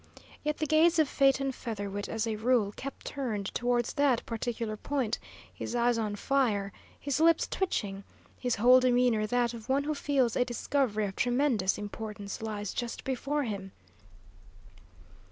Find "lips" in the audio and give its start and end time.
7.19-7.45